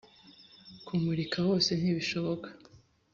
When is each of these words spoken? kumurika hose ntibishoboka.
kumurika 0.85 1.37
hose 1.47 1.69
ntibishoboka. 1.79 2.49